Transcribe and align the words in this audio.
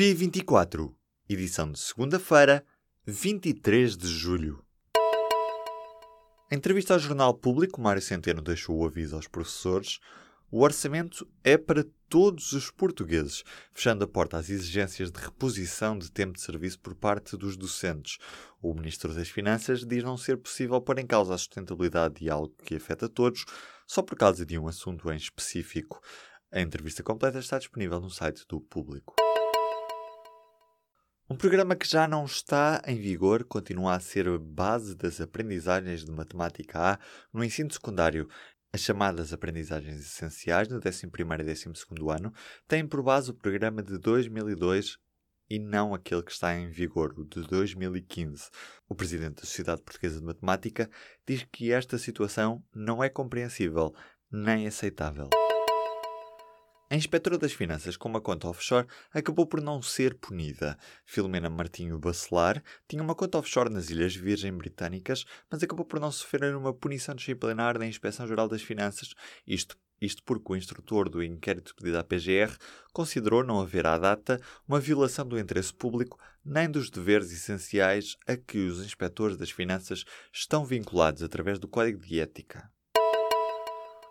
P24, 0.00 0.90
edição 1.28 1.70
de 1.70 1.78
segunda-feira, 1.78 2.64
23 3.04 3.98
de 3.98 4.08
julho. 4.08 4.64
Em 6.50 6.56
entrevista 6.56 6.94
ao 6.94 6.98
Jornal 6.98 7.34
Público, 7.34 7.82
Mário 7.82 8.00
Centeno 8.00 8.40
deixou 8.40 8.78
o 8.78 8.86
aviso 8.86 9.14
aos 9.14 9.28
professores: 9.28 9.98
o 10.50 10.62
orçamento 10.62 11.28
é 11.44 11.58
para 11.58 11.84
todos 12.08 12.52
os 12.52 12.70
portugueses, 12.70 13.44
fechando 13.72 14.02
a 14.02 14.08
porta 14.08 14.38
às 14.38 14.48
exigências 14.48 15.12
de 15.12 15.20
reposição 15.20 15.98
de 15.98 16.10
tempo 16.10 16.32
de 16.32 16.40
serviço 16.40 16.80
por 16.80 16.94
parte 16.94 17.36
dos 17.36 17.54
docentes. 17.54 18.16
O 18.62 18.72
Ministro 18.72 19.12
das 19.12 19.28
Finanças 19.28 19.84
diz 19.84 20.02
não 20.02 20.16
ser 20.16 20.38
possível 20.38 20.80
pôr 20.80 20.98
em 20.98 21.06
causa 21.06 21.34
a 21.34 21.36
sustentabilidade 21.36 22.20
de 22.20 22.30
algo 22.30 22.54
que 22.64 22.76
afeta 22.76 23.06
todos 23.06 23.44
só 23.86 24.00
por 24.00 24.16
causa 24.16 24.46
de 24.46 24.58
um 24.58 24.66
assunto 24.66 25.12
em 25.12 25.16
específico. 25.16 26.00
A 26.50 26.58
entrevista 26.58 27.02
completa 27.02 27.38
está 27.38 27.58
disponível 27.58 28.00
no 28.00 28.08
site 28.08 28.46
do 28.48 28.62
Público. 28.62 29.19
Um 31.32 31.36
programa 31.36 31.76
que 31.76 31.88
já 31.88 32.08
não 32.08 32.24
está 32.24 32.82
em 32.84 33.00
vigor 33.00 33.44
continua 33.44 33.94
a 33.94 34.00
ser 34.00 34.26
a 34.26 34.36
base 34.36 34.96
das 34.96 35.20
aprendizagens 35.20 36.04
de 36.04 36.10
matemática 36.10 36.80
A 36.80 36.98
no 37.32 37.44
ensino 37.44 37.72
secundário. 37.72 38.28
As 38.72 38.80
chamadas 38.80 39.32
aprendizagens 39.32 40.00
essenciais 40.00 40.66
no 40.66 40.78
11 40.78 41.06
e 41.06 41.08
12 41.08 41.64
ano 42.10 42.32
têm 42.66 42.84
por 42.84 43.00
base 43.00 43.30
o 43.30 43.34
programa 43.34 43.80
de 43.80 43.96
2002 43.96 44.98
e 45.48 45.60
não 45.60 45.94
aquele 45.94 46.24
que 46.24 46.32
está 46.32 46.52
em 46.52 46.68
vigor, 46.68 47.14
o 47.16 47.24
de 47.24 47.46
2015. 47.46 48.50
O 48.88 48.96
presidente 48.96 49.36
da 49.36 49.42
Sociedade 49.42 49.82
Portuguesa 49.82 50.18
de 50.18 50.26
Matemática 50.26 50.90
diz 51.24 51.46
que 51.52 51.70
esta 51.70 51.96
situação 51.96 52.60
não 52.74 53.04
é 53.04 53.08
compreensível 53.08 53.94
nem 54.32 54.66
aceitável. 54.66 55.30
A 56.92 56.96
inspetora 56.96 57.38
das 57.38 57.52
finanças 57.52 57.96
com 57.96 58.08
uma 58.08 58.20
conta 58.20 58.48
offshore 58.48 58.84
acabou 59.14 59.46
por 59.46 59.62
não 59.62 59.80
ser 59.80 60.12
punida. 60.14 60.76
Filomena 61.04 61.48
Martinho 61.48 61.96
Bacelar 62.00 62.60
tinha 62.88 63.00
uma 63.00 63.14
conta 63.14 63.38
offshore 63.38 63.70
nas 63.70 63.90
Ilhas 63.90 64.16
Virgem 64.16 64.52
Britânicas, 64.52 65.24
mas 65.48 65.62
acabou 65.62 65.86
por 65.86 66.00
não 66.00 66.10
sofrer 66.10 66.52
uma 66.52 66.74
punição 66.74 67.14
disciplinar 67.14 67.78
da 67.78 67.86
Inspeção-Geral 67.86 68.48
das 68.48 68.62
Finanças, 68.62 69.14
isto 69.46 69.78
isto 70.00 70.24
porque 70.24 70.52
o 70.52 70.56
instrutor 70.56 71.08
do 71.08 71.22
inquérito 71.22 71.76
pedido 71.76 71.98
à 71.98 72.02
PGR 72.02 72.56
considerou 72.92 73.44
não 73.44 73.60
haver 73.60 73.86
à 73.86 73.96
data 73.96 74.40
uma 74.66 74.80
violação 74.80 75.28
do 75.28 75.38
interesse 75.38 75.74
público 75.74 76.18
nem 76.44 76.68
dos 76.68 76.90
deveres 76.90 77.30
essenciais 77.30 78.16
a 78.26 78.34
que 78.34 78.58
os 78.66 78.84
inspectores 78.84 79.36
das 79.36 79.50
finanças 79.50 80.04
estão 80.32 80.64
vinculados 80.64 81.22
através 81.22 81.58
do 81.58 81.68
Código 81.68 82.00
de 82.00 82.18
Ética. 82.18 82.68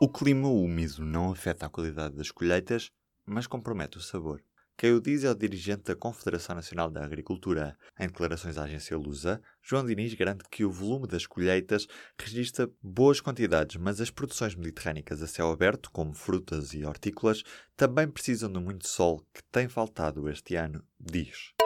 O 0.00 0.08
clima 0.08 0.48
úmido 0.48 1.04
não 1.04 1.32
afeta 1.32 1.66
a 1.66 1.68
qualidade 1.68 2.14
das 2.14 2.30
colheitas, 2.30 2.92
mas 3.26 3.48
compromete 3.48 3.98
o 3.98 4.00
sabor. 4.00 4.40
Quem 4.76 4.92
o 4.92 5.00
diz 5.00 5.24
é 5.24 5.30
o 5.32 5.34
dirigente 5.34 5.82
da 5.82 5.96
Confederação 5.96 6.54
Nacional 6.54 6.88
da 6.88 7.04
Agricultura. 7.04 7.76
Em 7.98 8.06
declarações 8.06 8.56
à 8.56 8.62
agência 8.62 8.96
Lusa, 8.96 9.42
João 9.60 9.84
Diniz 9.84 10.14
garante 10.14 10.44
que 10.48 10.64
o 10.64 10.70
volume 10.70 11.08
das 11.08 11.26
colheitas 11.26 11.88
registra 12.16 12.70
boas 12.80 13.20
quantidades, 13.20 13.74
mas 13.74 14.00
as 14.00 14.08
produções 14.08 14.54
mediterrânicas 14.54 15.20
a 15.20 15.26
céu 15.26 15.50
aberto, 15.50 15.90
como 15.90 16.14
frutas 16.14 16.74
e 16.74 16.84
hortícolas, 16.84 17.42
também 17.76 18.06
precisam 18.06 18.52
de 18.52 18.60
muito 18.60 18.86
sol 18.86 19.26
que 19.34 19.42
tem 19.50 19.66
faltado 19.66 20.30
este 20.30 20.54
ano, 20.54 20.80
diz. 21.00 21.57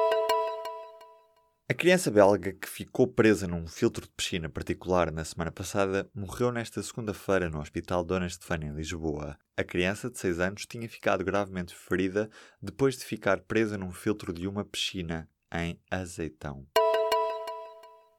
A 1.73 1.75
criança 1.75 2.11
belga 2.11 2.53
que 2.53 2.69
ficou 2.69 3.07
presa 3.07 3.49
num 3.49 3.67
filtro 3.67 4.05
de 4.05 4.13
piscina 4.13 4.47
particular 4.47 5.11
na 5.11 5.25
semana 5.25 5.51
passada 5.51 6.07
morreu 6.15 6.53
nesta 6.53 6.83
segunda-feira 6.83 7.49
no 7.49 7.59
Hospital 7.59 8.05
Dona 8.05 8.27
Estefânia, 8.27 8.69
em 8.69 8.75
Lisboa. 8.75 9.39
A 9.57 9.65
criança, 9.65 10.11
de 10.11 10.19
6 10.19 10.39
anos, 10.39 10.67
tinha 10.67 10.87
ficado 10.87 11.25
gravemente 11.25 11.75
ferida 11.75 12.29
depois 12.61 12.99
de 12.99 13.07
ficar 13.07 13.41
presa 13.41 13.79
num 13.79 13.91
filtro 13.91 14.35
de 14.35 14.47
uma 14.47 14.67
piscina 14.67 15.27
em 15.51 15.81
Azeitão. 15.91 16.67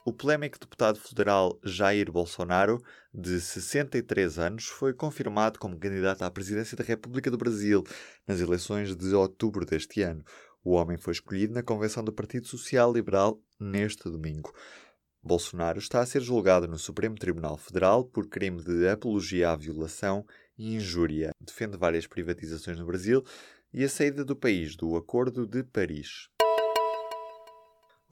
O 0.04 0.12
polémico 0.12 0.60
deputado 0.60 1.00
federal 1.00 1.58
Jair 1.64 2.12
Bolsonaro, 2.12 2.82
de 3.14 3.40
63 3.40 4.39
anos, 4.39 4.66
foi 4.66 4.94
confirmado 4.94 5.60
como 5.60 5.80
candidato 5.80 6.23
à 6.23 6.32
presidência 6.32 6.76
da 6.76 6.83
República 6.83 7.30
do 7.30 7.38
Brasil 7.38 7.83
nas 8.27 8.42
eleições 8.42 8.95
de 8.95 9.14
outubro 9.14 9.64
deste 9.64 10.02
ano. 10.02 10.26
O 10.64 10.72
homem 10.72 10.98
foi 10.98 11.12
escolhido 11.12 11.54
na 11.54 11.62
convenção 11.62 12.04
do 12.04 12.14
Partido 12.14 12.48
Social 12.48 12.94
Liberal 12.94 13.38
neste 13.60 14.04
domingo. 14.04 14.54
Bolsonaro 15.22 15.78
está 15.78 16.00
a 16.00 16.06
ser 16.06 16.22
julgado 16.22 16.68
no 16.68 16.78
Supremo 16.78 17.16
Tribunal 17.16 17.58
Federal 17.58 18.06
por 18.06 18.28
crime 18.28 18.64
de 18.64 18.88
apologia 18.88 19.52
à 19.52 19.56
violação 19.56 20.26
e 20.58 20.76
injúria. 20.76 21.32
Defende 21.40 21.78
várias 21.78 22.08
privatizações 22.08 22.80
no 22.80 22.86
Brasil 22.86 23.24
e 23.74 23.84
a 23.84 23.90
saída 23.90 24.24
do 24.24 24.36
país 24.36 24.76
do 24.76 24.96
Acordo 24.96 25.46
de 25.46 25.64
Paris. 25.64 26.30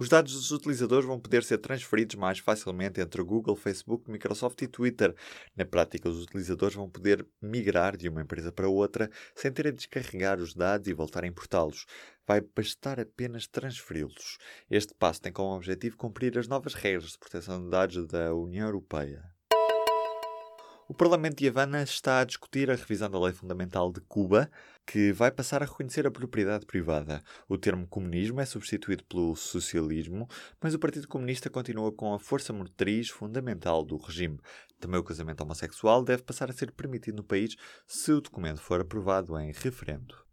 Os 0.01 0.09
dados 0.09 0.33
dos 0.33 0.49
utilizadores 0.49 1.05
vão 1.05 1.19
poder 1.19 1.43
ser 1.43 1.59
transferidos 1.59 2.15
mais 2.15 2.39
facilmente 2.39 2.99
entre 2.99 3.21
Google, 3.21 3.55
Facebook, 3.55 4.09
Microsoft 4.09 4.59
e 4.63 4.67
Twitter. 4.67 5.15
Na 5.55 5.63
prática, 5.63 6.09
os 6.09 6.23
utilizadores 6.23 6.73
vão 6.73 6.89
poder 6.89 7.23
migrar 7.39 7.95
de 7.95 8.09
uma 8.09 8.23
empresa 8.23 8.51
para 8.51 8.67
outra 8.67 9.11
sem 9.35 9.51
terem 9.51 9.71
de 9.71 9.77
descarregar 9.77 10.39
os 10.39 10.55
dados 10.55 10.87
e 10.87 10.93
voltar 10.93 11.23
a 11.23 11.27
importá-los. 11.27 11.85
Vai 12.25 12.41
bastar 12.41 12.99
apenas 12.99 13.45
transferi-los. 13.45 14.39
Este 14.71 14.95
passo 14.95 15.21
tem 15.21 15.31
como 15.31 15.55
objetivo 15.55 15.95
cumprir 15.97 16.35
as 16.35 16.47
novas 16.47 16.73
regras 16.73 17.11
de 17.11 17.19
proteção 17.19 17.63
de 17.63 17.69
dados 17.69 18.07
da 18.07 18.33
União 18.33 18.65
Europeia. 18.65 19.23
O 20.91 20.93
Parlamento 20.93 21.37
de 21.37 21.47
Havana 21.47 21.83
está 21.83 22.19
a 22.19 22.25
discutir 22.25 22.69
a 22.69 22.75
revisão 22.75 23.09
da 23.09 23.17
Lei 23.17 23.31
Fundamental 23.31 23.93
de 23.93 24.01
Cuba, 24.01 24.51
que 24.91 25.13
vai 25.13 25.31
passar 25.31 25.63
a 25.63 25.65
reconhecer 25.65 26.05
a 26.05 26.11
propriedade 26.11 26.65
privada. 26.65 27.23
O 27.47 27.57
termo 27.57 27.87
comunismo 27.87 28.41
é 28.41 28.45
substituído 28.45 29.05
pelo 29.05 29.37
socialismo, 29.37 30.27
mas 30.59 30.73
o 30.73 30.79
Partido 30.79 31.07
Comunista 31.07 31.49
continua 31.49 31.93
com 31.93 32.13
a 32.13 32.19
força 32.19 32.51
motriz 32.51 33.07
fundamental 33.07 33.85
do 33.85 33.95
regime. 33.95 34.37
Também 34.81 34.99
o 34.99 35.03
casamento 35.03 35.39
homossexual 35.43 36.03
deve 36.03 36.23
passar 36.23 36.49
a 36.49 36.53
ser 36.53 36.73
permitido 36.73 37.15
no 37.15 37.23
país 37.23 37.55
se 37.87 38.11
o 38.11 38.19
documento 38.19 38.59
for 38.59 38.81
aprovado 38.81 39.39
em 39.39 39.53
referendo. 39.53 40.30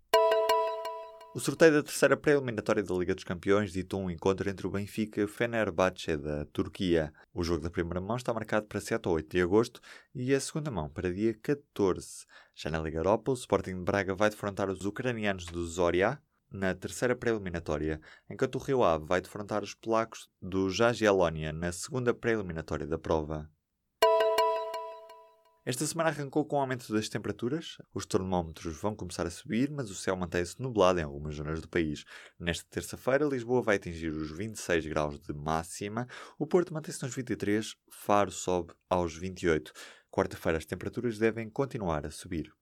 O 1.39 1.41
sorteio 1.41 1.73
da 1.73 1.85
terceira 1.85 2.17
pré-eliminatória 2.17 2.83
da 2.83 2.93
Liga 2.97 3.15
dos 3.15 3.23
Campeões 3.23 3.73
ditou 3.73 4.03
um 4.03 4.11
encontro 4.11 4.51
entre 4.51 4.67
o 4.67 4.71
Benfica 4.73 5.21
e 5.21 5.23
o 5.23 5.29
Fenerbahçe 5.29 6.17
da 6.17 6.45
Turquia. 6.47 7.13
O 7.33 7.45
jogo 7.45 7.63
da 7.63 7.71
primeira 7.71 8.01
mão 8.01 8.17
está 8.17 8.35
marcado 8.35 8.67
para 8.67 8.81
7 8.81 9.07
ou 9.07 9.15
8 9.15 9.31
de 9.31 9.41
agosto 9.41 9.81
e 10.13 10.35
a 10.35 10.41
segunda 10.41 10.69
mão 10.69 10.91
para 10.91 11.15
dia 11.15 11.33
14. 11.41 12.27
Já 12.57 12.71
na 12.71 12.81
Liga 12.81 12.99
Europa, 12.99 13.31
o 13.31 13.35
Sporting 13.35 13.77
de 13.77 13.85
Braga 13.85 14.17
vai 14.17 14.31
defrontar 14.31 14.69
os 14.69 14.85
ucranianos 14.85 15.47
do 15.47 15.65
Zoria 15.65 16.21
na 16.51 16.75
terceira 16.75 17.15
pré-eliminatória, 17.15 18.01
enquanto 18.29 18.57
o 18.57 18.59
Rio 18.59 18.83
Ave 18.83 19.07
vai 19.07 19.21
defrontar 19.21 19.63
os 19.63 19.75
polacos 19.75 20.29
do 20.43 20.69
Jagiellonia 20.69 21.53
na 21.53 21.71
segunda 21.71 22.13
pré-eliminatória 22.13 22.85
da 22.85 22.99
prova. 22.99 23.49
Esta 25.69 25.87
semana 25.87 26.09
arrancou 26.09 26.47
com 26.47 26.57
o 26.57 26.61
aumento 26.61 26.91
das 26.91 27.11
temperaturas. 27.11 27.77
Os 27.93 28.07
termómetros 28.07 28.75
vão 28.81 28.97
começar 28.97 29.27
a 29.27 29.31
subir, 29.31 29.71
mas 29.71 29.91
o 29.91 29.95
céu 29.95 30.17
mantém-se 30.17 30.59
nublado 30.63 30.99
em 30.99 31.03
algumas 31.03 31.35
zonas 31.35 31.61
do 31.61 31.69
país. 31.69 32.07
Nesta 32.41 32.65
terça-feira, 32.71 33.27
Lisboa 33.27 33.61
vai 33.61 33.77
atingir 33.77 34.09
os 34.09 34.31
26 34.31 34.87
graus 34.87 35.21
de 35.21 35.35
máxima, 35.35 36.09
o 36.39 36.47
Porto 36.47 36.73
mantém-se 36.73 37.03
nos 37.03 37.15
23, 37.15 37.77
Faro 37.91 38.31
sobe 38.31 38.73
aos 38.89 39.15
28. 39.15 39.71
Quarta-feira, 40.11 40.57
as 40.57 40.65
temperaturas 40.65 41.19
devem 41.19 41.51
continuar 41.51 42.07
a 42.07 42.11
subir. 42.11 42.58